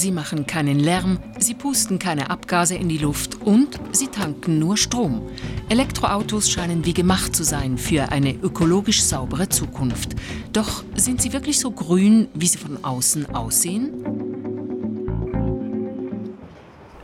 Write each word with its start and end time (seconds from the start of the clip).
sie 0.00 0.12
machen 0.12 0.46
keinen 0.46 0.80
Lärm, 0.80 1.18
sie 1.38 1.54
pusten 1.54 1.98
keine 1.98 2.30
Abgase 2.30 2.74
in 2.74 2.88
die 2.88 2.98
Luft 2.98 3.42
und 3.42 3.78
sie 3.92 4.08
tanken 4.08 4.58
nur 4.58 4.78
Strom. 4.78 5.28
Elektroautos 5.68 6.50
scheinen 6.50 6.86
wie 6.86 6.94
gemacht 6.94 7.36
zu 7.36 7.44
sein 7.44 7.76
für 7.76 8.10
eine 8.10 8.32
ökologisch 8.32 9.02
saubere 9.02 9.50
Zukunft. 9.50 10.16
Doch 10.52 10.84
sind 10.96 11.20
sie 11.20 11.34
wirklich 11.34 11.60
so 11.60 11.70
grün, 11.70 12.28
wie 12.32 12.46
sie 12.46 12.58
von 12.58 12.82
außen 12.82 13.34
aussehen? 13.34 13.92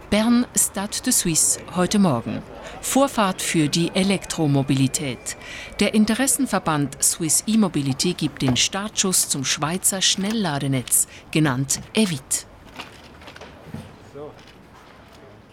Bern 0.08 0.46
Stade 0.56 1.02
de 1.04 1.12
Suisse 1.12 1.60
heute 1.74 1.98
Morgen. 1.98 2.40
Vorfahrt 2.80 3.42
für 3.42 3.68
die 3.68 3.90
Elektromobilität. 3.92 5.36
Der 5.80 5.92
Interessenverband 5.92 7.02
Swiss 7.02 7.44
E-Mobility 7.46 8.14
gibt 8.14 8.40
den 8.40 8.56
Startschuss 8.56 9.28
zum 9.28 9.44
Schweizer 9.44 10.00
Schnellladenetz, 10.00 11.08
genannt 11.30 11.80
EVIT. 11.92 12.46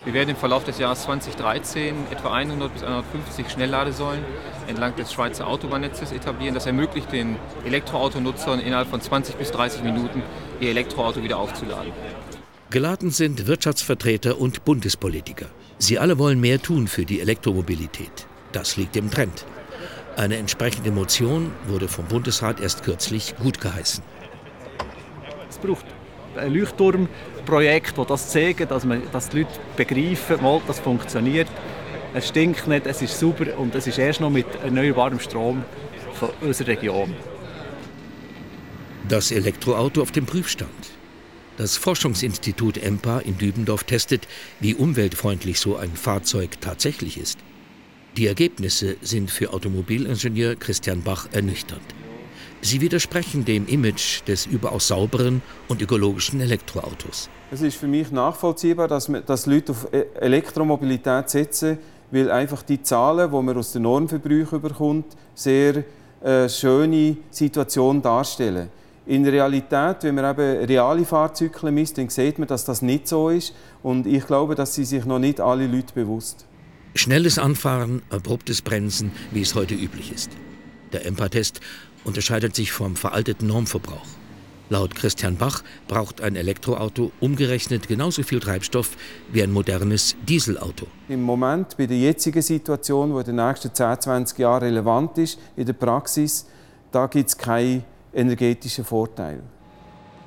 Wir 0.05 0.13
werden 0.13 0.31
im 0.31 0.35
Verlauf 0.35 0.65
des 0.65 0.79
Jahres 0.79 1.03
2013 1.03 1.95
etwa 2.11 2.33
100 2.33 2.73
bis 2.73 2.83
150 2.83 3.49
Schnellladesäulen 3.49 4.21
entlang 4.67 4.93
des 4.97 5.13
Schweizer 5.13 5.47
Autobahnnetzes 5.47 6.11
etablieren. 6.11 6.53
Das 6.53 6.65
ermöglicht 6.65 7.09
den 7.13 7.37
Elektroautonutzern 7.65 8.59
innerhalb 8.59 8.89
von 8.89 8.99
20 8.99 9.35
bis 9.35 9.51
30 9.51 9.81
Minuten 9.83 10.21
ihr 10.59 10.71
Elektroauto 10.71 11.23
wieder 11.23 11.37
aufzuladen. 11.37 11.93
Geladen 12.69 13.11
sind 13.11 13.47
Wirtschaftsvertreter 13.47 14.39
und 14.41 14.65
Bundespolitiker. 14.65 15.45
Sie 15.77 15.97
alle 15.99 16.19
wollen 16.19 16.41
mehr 16.41 16.61
tun 16.61 16.89
für 16.89 17.05
die 17.05 17.21
Elektromobilität. 17.21 18.27
Das 18.51 18.75
liegt 18.75 18.97
im 18.97 19.09
Trend. 19.09 19.45
Eine 20.17 20.35
entsprechende 20.35 20.91
Motion 20.91 21.51
wurde 21.67 21.87
vom 21.87 22.05
Bundesrat 22.05 22.59
erst 22.59 22.83
kürzlich 22.83 23.35
gut 23.37 23.61
geheißen. 23.61 24.03
Es 25.49 25.57
braucht 25.57 25.85
ein 26.37 26.53
Leuchtturmprojekt, 26.53 27.97
das 27.97 28.07
das 28.07 28.29
zeigt, 28.29 28.71
dass, 28.71 28.85
man, 28.85 29.01
dass 29.11 29.29
die 29.29 29.39
Leute 29.39 29.59
begreifen, 29.75 30.41
mal, 30.41 30.61
das 30.67 30.79
funktioniert. 30.79 31.47
Es 32.13 32.27
stinkt 32.27 32.67
nicht, 32.67 32.85
es 32.85 33.01
ist 33.01 33.19
sauber 33.19 33.57
und 33.57 33.73
es 33.75 33.87
ist 33.87 33.97
erst 33.97 34.21
noch 34.21 34.29
mit 34.29 34.45
erneuerbarem 34.63 35.19
Strom 35.19 35.63
von 36.13 36.29
unserer 36.41 36.69
Region. 36.69 37.13
Das 39.07 39.31
Elektroauto 39.31 40.01
auf 40.01 40.11
dem 40.11 40.25
Prüfstand. 40.25 40.71
Das 41.57 41.77
Forschungsinstitut 41.77 42.77
EMPA 42.77 43.19
in 43.19 43.37
Dübendorf 43.37 43.83
testet, 43.83 44.27
wie 44.59 44.73
umweltfreundlich 44.73 45.59
so 45.59 45.75
ein 45.77 45.91
Fahrzeug 45.93 46.61
tatsächlich 46.61 47.17
ist. 47.17 47.37
Die 48.17 48.27
Ergebnisse 48.27 48.95
sind 49.01 49.29
für 49.29 49.53
Automobilingenieur 49.53 50.55
Christian 50.55 51.01
Bach 51.01 51.27
ernüchternd. 51.31 51.83
Sie 52.65 52.79
widersprechen 52.79 53.43
dem 53.43 53.67
Image 53.67 54.25
des 54.25 54.45
überaus 54.45 54.87
sauberen 54.87 55.41
und 55.67 55.81
ökologischen 55.81 56.39
Elektroautos. 56.39 57.29
Es 57.51 57.61
ist 57.61 57.75
für 57.75 57.87
mich 57.87 58.09
nachvollziehbar, 58.09 58.87
dass, 58.87 59.11
dass 59.25 59.45
Leute 59.47 59.73
auf 59.73 59.89
e- 59.91 60.05
Elektromobilität 60.17 61.29
setzen, 61.29 61.77
weil 62.09 62.31
einfach 62.31 62.63
die 62.63 62.81
Zahlen, 62.81 63.29
die 63.29 63.41
man 63.41 63.57
aus 63.57 63.73
den 63.73 63.81
Normverbrauch 63.81 64.61
bekommt, 64.61 65.07
sehr 65.35 65.83
äh, 66.23 66.47
schöne 66.47 67.17
Situation 67.31 68.01
darstellen. 68.01 68.69
In 69.07 69.25
der 69.25 69.33
Realität, 69.33 69.97
wenn 70.03 70.15
man 70.15 70.31
eben 70.31 70.65
reale 70.65 71.03
Fahrzeuge 71.03 71.69
misst, 71.69 71.97
dann 71.97 72.07
sieht 72.07 72.39
man, 72.39 72.47
dass 72.47 72.63
das 72.63 72.81
nicht 72.81 73.09
so 73.09 73.27
ist. 73.27 73.53
Und 73.81 74.07
ich 74.07 74.25
glaube, 74.25 74.55
dass 74.55 74.73
sie 74.73 74.85
sich 74.85 75.03
noch 75.03 75.19
nicht 75.19 75.41
alle 75.41 75.67
Leute 75.67 75.93
bewusst. 75.93 76.45
Schnelles 76.95 77.37
Anfahren, 77.37 78.03
abruptes 78.09 78.61
Bremsen, 78.61 79.11
wie 79.31 79.41
es 79.41 79.53
heute 79.53 79.75
üblich 79.75 80.13
ist. 80.13 80.31
Der 80.93 81.05
EMPA-Test 81.05 81.59
unterscheidet 82.03 82.55
sich 82.55 82.71
vom 82.71 82.95
veralteten 82.95 83.47
Normverbrauch. 83.47 84.05
Laut 84.69 84.95
Christian 84.95 85.37
Bach 85.37 85.61
braucht 85.87 86.21
ein 86.21 86.35
Elektroauto 86.35 87.11
umgerechnet 87.19 87.87
genauso 87.87 88.23
viel 88.23 88.39
Treibstoff 88.39 88.91
wie 89.31 89.43
ein 89.43 89.51
modernes 89.51 90.15
Dieselauto. 90.27 90.87
Im 91.09 91.21
Moment, 91.21 91.77
bei 91.77 91.85
der 91.85 91.97
jetzigen 91.97 92.41
Situation, 92.41 93.13
die 93.13 93.19
in 93.19 93.35
den 93.37 93.45
nächsten 93.47 93.73
10, 93.73 94.01
20 94.01 94.39
Jahren 94.39 94.63
relevant 94.63 95.17
ist, 95.17 95.37
in 95.55 95.65
der 95.65 95.73
Praxis, 95.73 96.47
da 96.91 97.07
gibt 97.07 97.29
es 97.29 97.37
keine 97.37 97.83
energetischen 98.13 98.85
Vorteil. 98.85 99.41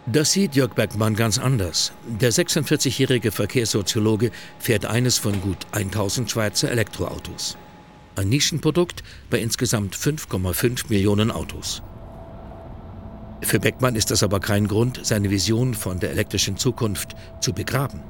Das 0.07 0.31
sieht 0.31 0.55
Jörg 0.55 0.75
Bergmann 0.75 1.17
ganz 1.17 1.39
anders. 1.39 1.91
Der 2.07 2.33
46-jährige 2.33 3.33
Verkehrssoziologe 3.33 4.31
fährt 4.61 4.87
eines 4.87 5.19
von 5.19 5.41
gut 5.41 5.67
1000 5.73 6.31
Schweizer 6.31 6.71
Elektroautos. 6.71 7.57
Ein 8.17 8.31
Nischenprodukt 8.31 9.05
bei 9.29 9.39
insgesamt 9.39 9.95
5,5 9.95 10.89
Millionen 10.89 11.31
Autos. 11.31 11.83
Für 13.43 13.61
Beckmann 13.61 13.95
ist 13.95 14.11
das 14.11 14.23
aber 14.23 14.41
kein 14.41 14.69
Grund, 14.69 15.01
seine 15.03 15.29
Vision 15.29 15.75
von 15.75 16.01
der 16.01 16.13
elektrischen 16.13 16.57
Zukunft 16.57 17.15
zu 17.43 17.53
begraben. 17.53 18.01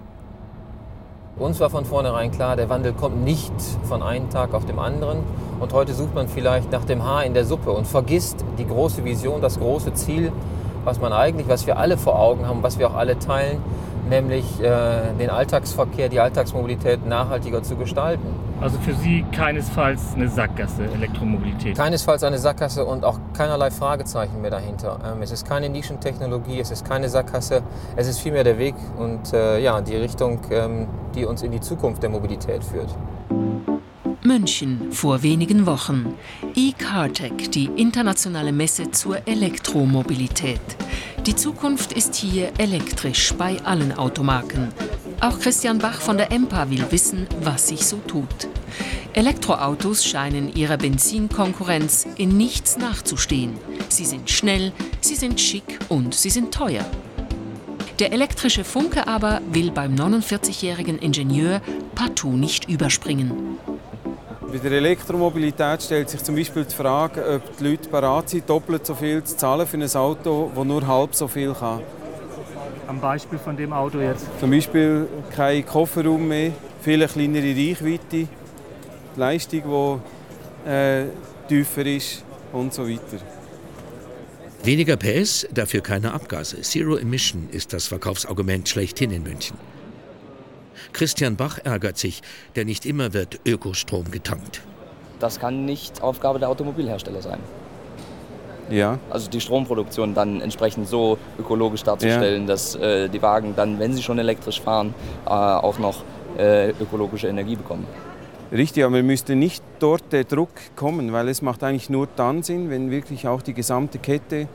Uns 1.37 1.59
war 1.59 1.71
von 1.71 1.85
vornherein 1.85 2.31
klar, 2.31 2.55
der 2.55 2.69
Wandel 2.69 2.93
kommt 2.93 3.25
nicht 3.25 3.53
von 3.83 4.01
einem 4.01 4.31
Tag 4.31 4.55
auf 4.55 4.65
den 4.65 4.79
anderen. 4.79 5.25
Und 5.59 5.73
heute 5.73 5.93
sucht 5.93 6.15
man 6.15 6.29
vielleicht 6.29 6.71
nach 6.71 6.85
dem 6.85 7.03
Haar 7.03 7.25
in 7.25 7.35
der 7.35 7.45
Suppe 7.45 7.73
und 7.73 7.89
vergisst 7.89 8.45
die 8.59 8.67
große 8.67 9.05
Vision, 9.05 9.43
das 9.43 9.59
große 9.59 9.93
Ziel, 9.95 10.31
was 10.85 11.01
man 11.01 11.13
eigentlich, 11.13 11.49
was 11.49 11.67
wir 11.67 11.79
alle 11.79 11.99
vor 11.99 12.17
Augen 12.17 12.47
haben, 12.47 12.63
was 12.63 12.79
wir 12.79 12.89
auch 12.89 12.95
alle 12.95 13.19
teilen, 13.19 13.61
nämlich 14.09 14.45
äh, 14.61 15.13
den 15.19 15.31
Alltagsverkehr, 15.31 16.09
die 16.09 16.21
Alltagsmobilität 16.21 17.07
nachhaltiger 17.07 17.63
zu 17.63 17.77
gestalten. 17.77 18.27
Also 18.61 18.79
für 18.79 18.95
Sie 18.95 19.25
keinesfalls 19.33 20.15
eine 20.15 20.29
Sackgasse, 20.29 20.85
Elektromobilität? 20.85 21.77
Keinesfalls 21.77 22.23
eine 22.23 22.39
Sackgasse 22.39 22.85
und 22.85 23.05
auch 23.05 23.19
keinerlei 23.35 23.71
Fragezeichen 23.71 24.41
mehr 24.41 24.51
dahinter. 24.51 24.99
Ähm, 25.05 25.23
es 25.23 25.31
ist 25.31 25.47
keine 25.47 25.69
Nischentechnologie, 25.69 26.61
es 26.61 26.71
ist 26.71 26.89
keine 26.89 27.09
Sackgasse, 27.09 27.63
es 27.97 28.09
ist 28.09 28.21
vielmehr 28.21 28.45
der 28.45 28.59
Weg 28.59 28.75
und 28.99 29.33
äh, 29.33 29.59
ja, 29.61 29.81
die 29.81 29.97
Richtung, 29.97 30.41
ähm, 30.51 30.87
die 31.15 31.25
uns 31.25 31.43
in 31.43 31.53
die 31.53 31.61
Zukunft 31.61 32.03
der 32.03 32.11
Mobilität 32.11 32.65
führt. 32.65 32.89
München 34.27 34.91
vor 34.91 35.23
wenigen 35.23 35.67
Wochen. 35.67 36.15
E-Cartech, 36.57 37.51
die 37.51 37.67
internationale 37.77 38.53
Messe 38.53 38.91
zur 38.91 39.19
Elektromobilität. 39.29 40.61
Die 41.27 41.35
Zukunft 41.35 41.93
ist 41.93 42.15
hier 42.15 42.53
elektrisch 42.57 43.35
bei 43.35 43.61
allen 43.65 43.93
Automarken. 43.93 44.73
Auch 45.19 45.41
Christian 45.41 45.79
Bach 45.79 46.01
von 46.01 46.19
der 46.19 46.31
EMPA 46.31 46.71
will 46.71 46.85
wissen, 46.91 47.27
was 47.41 47.67
sich 47.67 47.85
so 47.85 47.97
tut. 48.07 48.47
Elektroautos 49.13 50.05
scheinen 50.05 50.55
ihrer 50.55 50.77
Benzinkonkurrenz 50.77 52.07
in 52.17 52.37
nichts 52.37 52.79
nachzustehen. 52.79 53.59
Sie 53.89 54.05
sind 54.05 54.31
schnell, 54.31 54.71
sie 55.01 55.17
sind 55.17 55.41
schick 55.41 55.81
und 55.89 56.15
sie 56.15 56.31
sind 56.31 56.55
teuer. 56.55 56.85
Der 57.99 58.13
elektrische 58.13 58.63
Funke 58.63 59.09
aber 59.09 59.41
will 59.51 59.73
beim 59.73 59.97
49-jährigen 59.97 61.01
Ingenieur 61.01 61.61
partout 61.97 62.37
nicht 62.37 62.69
überspringen. 62.69 63.59
Bei 64.53 64.59
der 64.59 64.73
Elektromobilität 64.73 65.83
stellt 65.83 66.09
sich 66.09 66.23
zum 66.23 66.37
Beispiel 66.37 66.65
die 66.65 66.75
Frage, 66.75 67.37
ob 67.37 67.57
die 67.57 67.65
Leute 67.65 67.89
bereit 67.89 68.29
sind, 68.31 68.49
doppelt 68.49 68.87
so 68.87 68.95
viel 68.95 69.23
zu 69.25 69.37
zahlen 69.37 69.67
für 69.67 69.77
ein 69.77 69.97
Auto, 69.97 70.53
das 70.55 70.65
nur 70.65 70.87
halb 70.87 71.15
so 71.15 71.27
viel 71.27 71.53
kann. 71.53 71.83
Am 72.87 73.01
Beispiel 73.01 73.39
von 73.39 73.57
dem 73.57 73.73
Auto 73.73 73.99
jetzt? 73.99 74.25
Zum 74.39 74.53
Beispiel 74.53 75.09
kein 75.35 75.67
Kofferraum 75.67 76.29
mehr, 76.29 76.53
viel 76.81 77.07
kleinere 77.09 77.57
Reichweite, 77.57 78.01
die 78.11 78.29
Leistung, 79.17 80.01
die 80.65 80.71
äh, 80.71 81.07
tiefer 81.49 81.85
ist 81.85 82.23
und 82.53 82.73
so 82.73 82.89
weiter. 82.89 83.19
Weniger 84.63 84.97
PS, 84.97 85.47
dafür 85.53 85.81
keine 85.81 86.13
Abgase. 86.13 86.61
Zero 86.63 86.97
Emission 86.97 87.49
ist 87.51 87.73
das 87.73 87.89
Verkaufsargument 87.89 88.69
schlechthin 88.69 89.11
in 89.11 89.25
München. 89.25 89.57
Christian 90.93 91.37
Bach 91.37 91.59
ärgert 91.65 91.99
sich, 91.99 92.23
denn 92.55 92.67
nicht 92.67 92.87
immer 92.87 93.13
wird 93.13 93.41
Ökostrom 93.47 94.11
getankt. 94.11 94.63
Das 95.19 95.41
kann 95.41 95.65
nicht 95.65 96.03
Aufgabe 96.03 96.39
der 96.39 96.49
Automobilhersteller 96.49 97.23
sein. 97.23 97.39
Ja. 98.71 98.99
Also 99.11 99.31
die 99.31 99.41
Stromproduktion 99.41 100.15
dann 100.15 100.41
entsprechend 100.41 100.89
so 100.89 101.19
ökologisch 101.39 101.85
darzustellen, 101.85 102.43
ja. 102.43 102.49
dass 102.49 102.75
äh, 102.75 103.09
die 103.09 103.23
Wagen 103.23 103.55
dann, 103.57 103.79
wenn 103.79 103.93
sie 103.93 104.03
schon 104.03 104.19
elektrisch 104.19 104.61
fahren, 104.61 104.95
äh, 105.25 105.31
auch 105.31 105.79
noch 105.79 106.03
äh, 106.37 106.71
ökologische 106.71 107.29
Energie 107.29 107.57
bekommen. 107.57 107.87
Richtig, 108.53 108.85
aber 108.85 109.03
müsste 109.03 109.35
nicht 109.35 109.63
dort 109.81 110.13
der 110.13 110.25
Druck 110.25 110.51
kommen, 110.77 111.13
weil 111.13 111.29
es 111.29 111.43
macht 111.43 111.63
eigentlich 111.65 111.91
nur 111.91 112.09
dann 112.15 112.43
Sinn, 112.43 112.71
wenn 112.71 112.91
wirklich 112.91 113.27
auch 113.27 113.43
die 113.43 113.55
gesamte 113.55 113.99
Kette 113.99 114.49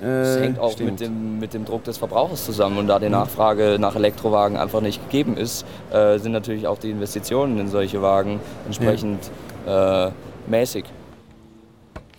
das 0.00 0.36
äh, 0.36 0.42
hängt 0.42 0.58
auch 0.58 0.78
mit 0.78 1.00
dem, 1.00 1.38
mit 1.38 1.54
dem 1.54 1.64
Druck 1.64 1.84
des 1.84 1.98
Verbrauchers 1.98 2.44
zusammen. 2.44 2.78
Und 2.78 2.86
da 2.86 2.98
die. 2.98 3.08
Nachfrage 3.08 3.78
nach 3.80 3.96
Elektrowagen 3.96 4.56
einfach 4.56 4.80
nicht 4.80 5.02
gegeben 5.04 5.36
ist, 5.36 5.64
äh, 5.90 6.18
sind 6.18 6.32
natürlich 6.32 6.66
auch 6.66 6.78
die 6.78 6.90
Investitionen 6.90 7.58
in 7.58 7.68
solche 7.68 8.02
Wagen 8.02 8.40
entsprechend 8.66 9.30
ja. 9.66 10.08
äh, 10.08 10.12
mäßig. 10.46 10.84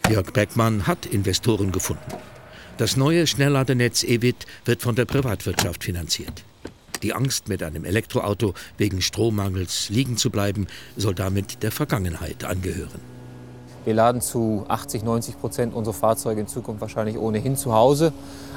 Jörg 0.09 0.31
Beckmann 0.33 0.87
hat 0.87 1.05
Investoren 1.05 1.71
gefunden. 1.71 2.01
Das 2.77 2.97
neue 2.97 3.27
Schnellladernetz 3.27 4.03
EWIT 4.03 4.47
wird 4.65 4.81
von 4.81 4.95
der 4.95 5.05
Privatwirtschaft 5.05 5.83
finanziert. 5.83 6.43
Die 7.03 7.13
Angst, 7.13 7.47
mit 7.47 7.61
einem 7.61 7.85
Elektroauto 7.85 8.53
wegen 8.77 9.01
Strommangels 9.01 9.89
liegen 9.89 10.17
zu 10.17 10.29
bleiben, 10.29 10.67
soll 10.97 11.13
damit 11.13 11.63
der 11.63 11.71
Vergangenheit 11.71 12.43
angehören. 12.43 13.19
Wir 13.85 13.93
laden 13.93 14.21
zu 14.21 14.65
80, 14.67 15.03
90 15.03 15.39
Prozent 15.39 15.73
unsere 15.73 15.93
Fahrzeuge 15.93 16.41
in 16.41 16.47
Zukunft 16.47 16.81
wahrscheinlich 16.81 17.17
ohnehin 17.17 17.55
zu 17.55 17.73
Hause. 17.73 18.13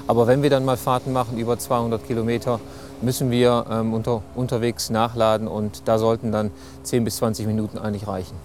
Aber 0.06 0.26
wenn 0.26 0.42
wir 0.42 0.50
dann 0.50 0.64
mal 0.64 0.76
Fahrten 0.76 1.12
machen, 1.12 1.38
über 1.38 1.58
200 1.58 2.06
Kilometer, 2.06 2.60
müssen 3.02 3.30
wir 3.30 3.66
ähm, 3.70 3.94
unter, 3.94 4.22
unterwegs 4.34 4.90
nachladen 4.90 5.48
und 5.48 5.82
da 5.86 5.98
sollten 5.98 6.32
dann 6.32 6.50
10 6.82 7.04
bis 7.04 7.16
20 7.16 7.46
Minuten 7.46 7.78
eigentlich 7.78 8.06
reichen. 8.06 8.36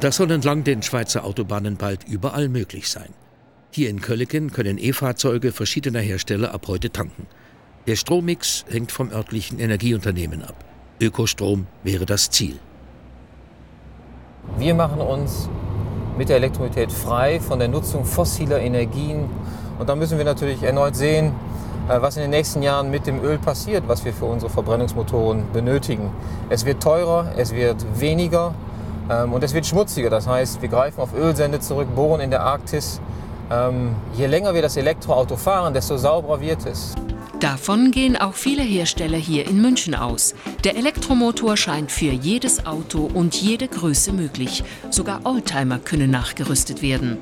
Das 0.00 0.16
soll 0.16 0.30
entlang 0.30 0.64
den 0.64 0.82
Schweizer 0.82 1.24
Autobahnen 1.24 1.76
bald 1.76 2.04
überall 2.04 2.48
möglich 2.48 2.88
sein. 2.88 3.10
Hier 3.70 3.90
in 3.90 4.00
Kölleken 4.00 4.52
können 4.52 4.78
E-Fahrzeuge 4.78 5.52
verschiedener 5.52 6.00
Hersteller 6.00 6.54
ab 6.54 6.66
heute 6.68 6.90
tanken. 6.90 7.26
Der 7.86 7.96
Strommix 7.96 8.64
hängt 8.68 8.92
vom 8.92 9.10
örtlichen 9.10 9.58
Energieunternehmen 9.58 10.42
ab. 10.42 10.64
Ökostrom 11.00 11.66
wäre 11.82 12.06
das 12.06 12.30
Ziel. 12.30 12.58
Wir 14.58 14.74
machen 14.74 15.00
uns 15.00 15.48
mit 16.16 16.28
der 16.28 16.36
Elektromobilität 16.36 16.92
frei 16.92 17.40
von 17.40 17.58
der 17.58 17.68
Nutzung 17.68 18.04
fossiler 18.04 18.60
Energien. 18.60 19.28
Und 19.78 19.88
da 19.88 19.96
müssen 19.96 20.18
wir 20.18 20.24
natürlich 20.24 20.62
erneut 20.62 20.96
sehen, 20.96 21.32
äh, 21.88 22.00
was 22.00 22.16
in 22.16 22.22
den 22.22 22.30
nächsten 22.30 22.62
Jahren 22.62 22.90
mit 22.90 23.06
dem 23.06 23.22
Öl 23.22 23.38
passiert, 23.38 23.84
was 23.88 24.04
wir 24.04 24.12
für 24.12 24.26
unsere 24.26 24.50
Verbrennungsmotoren 24.50 25.44
benötigen. 25.52 26.10
Es 26.48 26.64
wird 26.64 26.82
teurer, 26.82 27.32
es 27.36 27.52
wird 27.52 27.84
weniger 27.98 28.54
ähm, 29.10 29.32
und 29.32 29.42
es 29.42 29.54
wird 29.54 29.66
schmutziger. 29.66 30.10
Das 30.10 30.26
heißt, 30.26 30.62
wir 30.62 30.68
greifen 30.68 31.00
auf 31.00 31.14
Ölsende 31.14 31.60
zurück, 31.60 31.88
bohren 31.94 32.20
in 32.20 32.30
der 32.30 32.42
Arktis. 32.42 33.00
Ähm, 33.50 33.96
je 34.14 34.26
länger 34.26 34.54
wir 34.54 34.62
das 34.62 34.76
Elektroauto 34.76 35.36
fahren, 35.36 35.74
desto 35.74 35.96
sauberer 35.96 36.40
wird 36.40 36.64
es. 36.66 36.94
Davon 37.42 37.90
gehen 37.90 38.16
auch 38.16 38.34
viele 38.34 38.62
Hersteller 38.62 39.18
hier 39.18 39.48
in 39.48 39.60
München 39.60 39.96
aus. 39.96 40.36
Der 40.62 40.76
Elektromotor 40.76 41.56
scheint 41.56 41.90
für 41.90 42.12
jedes 42.12 42.66
Auto 42.66 43.10
und 43.12 43.34
jede 43.34 43.66
Größe 43.66 44.12
möglich. 44.12 44.62
Sogar 44.90 45.26
Oldtimer 45.26 45.80
können 45.80 46.12
nachgerüstet 46.12 46.82
werden. 46.82 47.18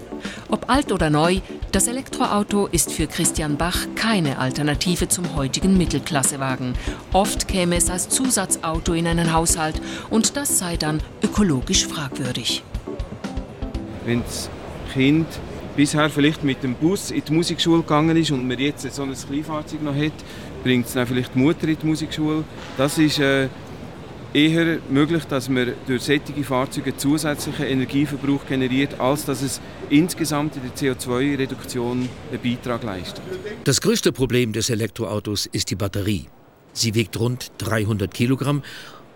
Ob 0.50 0.68
alt 0.68 0.92
oder 0.92 1.08
neu, 1.08 1.40
das 1.72 1.88
Elektroauto 1.88 2.66
ist 2.66 2.92
für 2.92 3.06
Christian 3.06 3.56
Bach 3.56 3.86
keine 3.94 4.36
Alternative 4.38 5.08
zum 5.08 5.34
heutigen 5.36 5.78
Mittelklassewagen. 5.78 6.74
Oft 7.14 7.48
käme 7.48 7.76
es 7.76 7.88
als 7.88 8.10
Zusatzauto 8.10 8.92
in 8.92 9.06
einen 9.06 9.32
Haushalt 9.32 9.80
und 10.10 10.36
das 10.36 10.58
sei 10.58 10.76
dann 10.76 11.00
ökologisch 11.24 11.86
fragwürdig. 11.86 12.62
Wenn 14.04 14.22
das 14.22 14.50
Kind 14.92 15.28
bisher 15.80 16.10
vielleicht 16.10 16.44
mit 16.44 16.62
dem 16.62 16.74
Bus 16.74 17.10
in 17.10 17.22
die 17.26 17.32
Musikschule 17.32 17.80
gegangen 17.80 18.14
ist 18.14 18.30
und 18.30 18.46
man 18.46 18.58
jetzt 18.58 18.82
so 18.94 19.02
ein 19.02 19.14
Kleinfahrzeug 19.14 19.82
noch 19.82 19.94
hat, 19.94 20.12
bringt 20.62 20.86
es 20.86 20.92
dann 20.92 21.06
vielleicht 21.06 21.34
die 21.34 21.38
Mutter 21.38 21.66
in 21.68 21.78
die 21.78 21.86
Musikschule. 21.86 22.44
Das 22.76 22.98
ist 22.98 23.18
äh, 23.18 23.48
eher 24.34 24.78
möglich, 24.90 25.24
dass 25.24 25.48
man 25.48 25.72
durch 25.86 26.02
solche 26.02 26.44
Fahrzeuge 26.44 26.94
zusätzlichen 26.98 27.64
Energieverbrauch 27.64 28.46
generiert, 28.46 29.00
als 29.00 29.24
dass 29.24 29.40
es 29.40 29.58
insgesamt 29.88 30.54
in 30.56 30.62
der 30.64 30.76
CO2-Reduktion 30.76 32.10
einen 32.30 32.42
Beitrag 32.42 32.82
leistet. 32.82 33.22
Das 33.64 33.80
größte 33.80 34.12
Problem 34.12 34.52
des 34.52 34.68
Elektroautos 34.68 35.46
ist 35.46 35.70
die 35.70 35.76
Batterie. 35.76 36.26
Sie 36.74 36.94
wiegt 36.94 37.18
rund 37.18 37.52
300 37.56 38.12
Kilogramm 38.12 38.62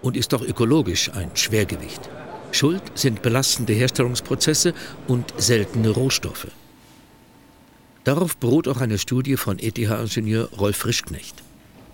und 0.01 0.17
ist 0.17 0.33
auch 0.33 0.41
ökologisch 0.41 1.11
ein 1.11 1.31
Schwergewicht. 1.35 2.09
Schuld 2.55 2.83
sind 2.95 3.23
belastende 3.23 3.73
Herstellungsprozesse 3.73 4.75
und 5.09 5.35
seltene 5.37 5.91
Rohstoffe. 5.91 6.49
Darauf 8.05 8.37
beruht 8.37 8.69
auch 8.69 8.81
eine 8.81 8.99
Studie 8.99 9.37
von 9.37 9.59
ETH-Ingenieur 9.59 10.51
Rolf 10.59 10.77
Frischknecht. 10.77 11.43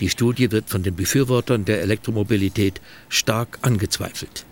Die 0.00 0.08
Studie 0.08 0.50
wird 0.50 0.68
von 0.68 0.82
den 0.82 0.96
Befürwortern 0.96 1.64
der 1.64 1.82
Elektromobilität 1.82 2.80
stark 3.08 3.58
angezweifelt. 3.62 4.44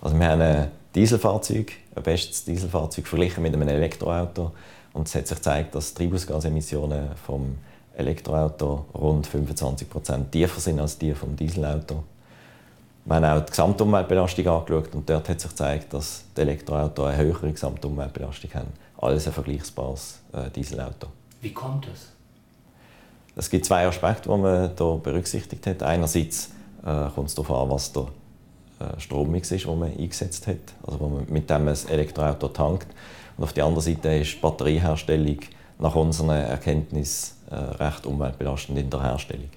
Also 0.00 0.18
wir 0.18 0.26
haben 0.26 0.40
ein 0.40 0.70
Dieselfahrzeug, 0.94 1.72
ein 1.94 2.02
bestes 2.02 2.44
Dieselfahrzeug 2.44 3.06
verglichen 3.06 3.42
mit 3.42 3.54
einem 3.54 3.68
Elektroauto. 3.68 4.52
Und 4.92 5.08
es 5.08 5.14
hat 5.14 5.26
sich 5.26 5.36
gezeigt, 5.36 5.74
dass 5.74 5.92
die 5.92 6.04
Treibhausgasemissionen 6.04 7.10
vom 7.26 7.58
Elektroauto 7.96 8.86
rund 8.94 9.26
25 9.26 9.90
Prozent 9.90 10.32
tiefer 10.32 10.60
sind 10.60 10.80
als 10.80 10.96
die 10.98 11.12
vom 11.12 11.36
Dieselauto. 11.36 12.04
Wir 13.06 13.14
haben 13.14 13.24
auch 13.24 13.40
die 13.40 13.50
Gesamtumweltbelastung 13.50 14.48
angeschaut 14.48 14.94
und 14.96 15.08
dort 15.08 15.28
hat 15.28 15.40
sich 15.40 15.50
gezeigt, 15.50 15.94
dass 15.94 16.24
die 16.36 16.40
Elektroautos 16.40 17.06
eine 17.06 17.16
höhere 17.16 17.52
Gesamtumweltbelastung 17.52 18.52
haben 18.54 18.72
als 18.98 19.28
ein 19.28 19.32
vergleichbares 19.32 20.18
äh, 20.32 20.50
Dieselauto. 20.50 21.06
Wie 21.40 21.52
kommt 21.52 21.86
das? 21.86 22.08
Es 23.36 23.48
gibt 23.48 23.64
zwei 23.64 23.86
Aspekte, 23.86 24.28
die 24.28 24.36
man 24.36 24.72
hier 24.76 25.00
berücksichtigt 25.00 25.64
hat. 25.68 25.84
Einerseits 25.84 26.50
äh, 26.84 27.08
kommt 27.14 27.28
es 27.28 27.36
darauf 27.36 27.62
an, 27.62 27.70
was 27.70 27.92
der 27.92 28.08
äh, 28.80 28.98
Strommix 28.98 29.52
ist, 29.52 29.66
den 29.66 29.78
man 29.78 29.96
eingesetzt 29.96 30.48
hat, 30.48 30.56
also 30.84 30.98
wo 30.98 31.08
man 31.08 31.26
mit 31.28 31.48
dem 31.48 31.68
ein 31.68 31.76
Elektroauto 31.88 32.48
tankt. 32.48 32.88
Und 33.36 33.44
auf 33.44 33.52
der 33.52 33.66
anderen 33.66 33.84
Seite 33.84 34.16
ist 34.16 34.32
die 34.34 34.40
Batterieherstellung 34.40 35.38
nach 35.78 35.94
unseren 35.94 36.30
Erkenntnissen 36.30 37.36
äh, 37.50 37.54
recht 37.54 38.04
umweltbelastend 38.04 38.78
in 38.78 38.90
der 38.90 39.02
Herstellung. 39.02 39.50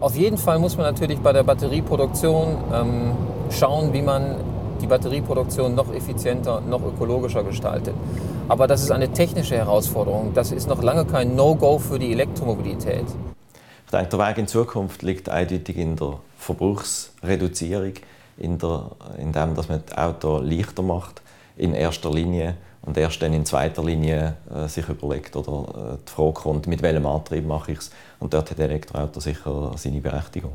Auf 0.00 0.14
jeden 0.14 0.36
Fall 0.36 0.58
muss 0.58 0.76
man 0.76 0.84
natürlich 0.84 1.20
bei 1.20 1.32
der 1.32 1.42
Batterieproduktion 1.42 2.58
ähm, 2.72 3.12
schauen, 3.50 3.94
wie 3.94 4.02
man 4.02 4.36
die 4.82 4.86
Batterieproduktion 4.86 5.74
noch 5.74 5.92
effizienter, 5.92 6.60
noch 6.60 6.84
ökologischer 6.84 7.42
gestaltet. 7.42 7.94
Aber 8.46 8.66
das 8.66 8.82
ist 8.82 8.90
eine 8.90 9.10
technische 9.10 9.56
Herausforderung. 9.56 10.34
Das 10.34 10.52
ist 10.52 10.68
noch 10.68 10.82
lange 10.82 11.06
kein 11.06 11.34
No-Go 11.34 11.78
für 11.78 11.98
die 11.98 12.12
Elektromobilität. 12.12 13.06
Ich 13.86 13.90
denke, 13.90 14.08
der 14.08 14.18
Weg 14.18 14.38
in 14.38 14.46
Zukunft 14.46 15.02
liegt 15.02 15.30
eindeutig 15.30 15.78
in 15.78 15.96
der 15.96 16.18
Verbrauchsreduzierung, 16.36 17.94
in, 18.36 18.58
der, 18.58 18.90
in 19.18 19.32
dem, 19.32 19.54
dass 19.54 19.68
man 19.70 19.82
das 19.86 19.96
Auto 19.96 20.38
leichter 20.38 20.82
macht, 20.82 21.22
in 21.56 21.72
erster 21.72 22.10
Linie 22.12 22.56
und 22.86 22.96
erst 22.96 23.20
dann 23.20 23.32
in 23.32 23.44
zweiter 23.44 23.84
Linie 23.84 24.36
äh, 24.48 24.68
sich 24.68 24.88
überlegt 24.88 25.36
oder 25.36 25.94
äh, 25.94 25.98
die 26.06 26.12
Frage 26.12 26.32
kommt, 26.32 26.66
mit 26.66 26.80
welchem 26.82 27.04
Antrieb 27.04 27.44
mache 27.44 27.72
ich 27.72 27.78
es. 27.78 27.90
Und 28.20 28.32
dort 28.32 28.50
hat 28.50 28.58
Elektroauto 28.58 29.20
sicher 29.20 29.74
seine 29.76 30.00
Berechtigung. 30.00 30.52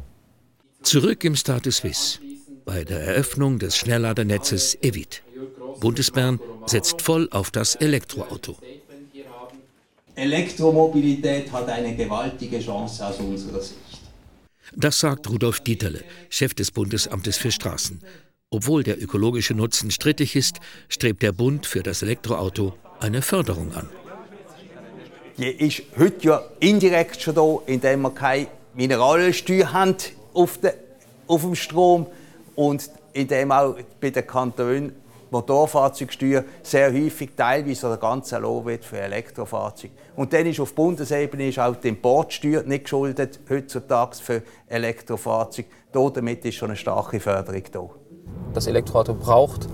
Zurück 0.81 1.24
im 1.25 1.36
Status 1.36 1.78
Suisse 1.78 2.19
bei 2.66 2.83
der 2.83 3.01
Eröffnung 3.01 3.60
des 3.60 3.75
Schnellladernetzes 3.75 4.75
Evit. 4.81 5.22
Bundesbern 5.80 6.39
setzt 6.66 7.01
voll 7.01 7.28
auf 7.31 7.51
das 7.51 7.75
Elektroauto. 7.75 8.56
Elektromobilität 10.16 11.51
hat 11.51 11.68
eine 11.69 11.95
gewaltige 11.95 12.60
Chance 12.60 13.06
aus 13.06 13.19
unserer 13.19 13.62
Sicht. 13.62 13.78
Das 14.75 15.00
sagt 15.00 15.30
Rudolf 15.30 15.60
Dieterle, 15.60 16.04
Chef 16.30 16.54
des 16.54 16.72
Bundesamtes 16.72 17.38
für 17.38 17.51
Straßen. 17.51 18.01
Obwohl 18.53 18.83
der 18.83 19.01
ökologische 19.01 19.53
Nutzen 19.53 19.92
strittig 19.92 20.35
ist, 20.35 20.57
strebt 20.90 21.23
der 21.23 21.31
Bund 21.31 21.66
für 21.66 21.83
das 21.83 22.02
Elektroauto 22.02 22.73
eine 22.99 23.21
Förderung 23.21 23.73
an. 23.73 23.90
Die 25.37 25.47
ist 25.47 25.83
heute 25.97 26.28
ja 26.28 26.42
indirekt 26.59 27.21
schon 27.21 27.35
da, 27.35 27.59
indem 27.66 28.02
wir 28.02 28.11
keine 28.11 28.47
Mineralölsteuer 28.73 29.71
haben 29.71 29.95
auf, 30.33 30.57
de, 30.57 30.73
auf 31.28 31.44
dem 31.44 31.56
Strom 31.56 32.07
und 32.56 32.92
indem 33.14 33.54
auch 33.54 33.78
bei 34.02 34.09
den 34.09 34.28
Kantonen 34.28 34.92
Motorfahrzeugsteuer 35.30 36.44
sehr 36.61 36.92
häufig 36.92 37.30
teilweise 37.37 37.87
oder 37.87 37.95
ganz 37.95 38.33
erlaubt 38.33 38.66
wird 38.66 38.83
für 38.83 38.99
Elektrofahrzeuge. 38.99 39.94
Und 40.18 40.33
dann 40.33 40.45
ist 40.45 40.59
auf 40.59 40.75
Bundesebene 40.75 41.47
ist 41.47 41.57
auch 41.57 41.78
die 41.78 41.87
Importsteuer 41.87 42.64
nicht 42.64 42.83
geschuldet 42.83 43.40
heutzutage 43.49 44.18
für 44.18 44.44
Elektrofahrzeuge. 44.68 45.69
Damit 45.94 46.44
ist 46.44 46.56
schon 46.56 46.71
eine 46.71 46.75
starke 46.75 47.21
Förderung 47.21 47.64
da. 47.71 48.00
Das 48.54 48.68
Elektroauto 48.68 49.14
braucht 49.14 49.68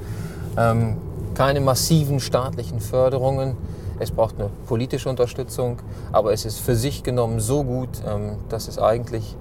ähm, 0.57 0.97
keine 1.35 1.61
massiven 1.61 2.19
staatlichen 2.19 2.79
Förderungen. 2.79 3.55
Es 3.99 4.11
braucht 4.11 4.39
eine 4.39 4.49
politische 4.67 5.09
Unterstützung, 5.09 5.79
aber 6.11 6.33
es 6.33 6.45
ist 6.45 6.59
für 6.59 6.75
sich 6.75 7.03
genommen 7.03 7.39
so 7.39 7.63
gut, 7.63 7.89
ähm, 8.07 8.37
dass 8.49 8.67
es 8.67 8.77
eigentlich 8.79 9.35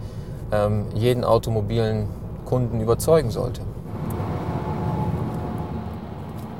ähm, 0.53 0.87
jeden 0.95 1.25
automobilen 1.25 2.07
Kunden 2.45 2.81
überzeugen 2.81 3.31
sollte. 3.31 3.61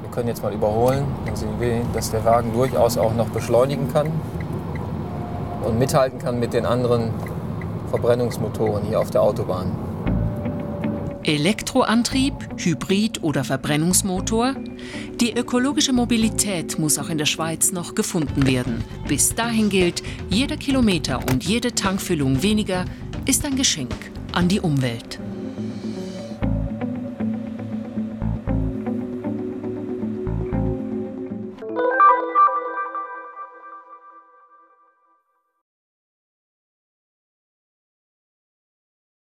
Wir 0.03 0.11
können 0.11 0.29
jetzt 0.29 0.43
mal 0.43 0.53
überholen, 0.53 1.05
dann 1.25 1.37
sehen 1.37 1.61
wir, 1.61 1.81
dass 1.93 2.11
der 2.11 2.25
Wagen 2.25 2.53
durchaus 2.53 2.99
auch 2.99 3.15
noch 3.15 3.29
beschleunigen 3.29 3.93
kann 3.93 4.11
und 5.65 5.79
mithalten 5.79 6.19
kann 6.19 6.39
mit 6.39 6.53
den 6.53 6.67
anderen 6.67 7.11
Verbrennungsmotoren 7.91 8.85
hier 8.85 9.01
auf 9.01 9.11
der 9.11 9.23
Autobahn. 9.23 9.86
Elektroantrieb, 11.27 12.35
Hybrid 12.57 13.25
oder 13.25 13.43
Verbrennungsmotor? 13.43 14.55
Die 15.21 15.37
ökologische 15.37 15.93
Mobilität 15.93 16.79
muss 16.79 16.99
auch 16.99 17.09
in 17.09 17.19
der 17.19 17.27
Schweiz 17.27 17.73
noch 17.73 17.97
gefunden 17.97 18.47
werden. 18.47 18.85
Bis 19.09 19.35
dahin 19.35 19.69
gilt, 19.69 20.05
jeder 20.31 20.57
Kilometer 20.57 21.19
und 21.29 21.43
jede 21.43 21.75
Tankfüllung 21.75 22.45
weniger 22.45 22.85
ist 23.27 23.45
ein 23.45 23.57
Geschenk 23.57 23.93
an 24.31 24.47
die 24.47 24.61
Umwelt. 24.61 25.19